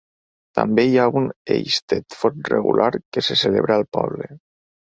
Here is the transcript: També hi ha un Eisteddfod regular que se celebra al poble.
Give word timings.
També 0.59 0.85
hi 0.91 0.95
ha 1.01 1.05
un 1.21 1.27
Eisteddfod 1.57 2.41
regular 2.55 2.89
que 2.97 3.25
se 3.31 3.39
celebra 3.45 3.79
al 3.81 3.89
poble. 3.99 4.35